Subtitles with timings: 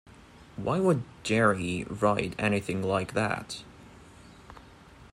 [0.55, 3.61] Why would Gerry write anything like that?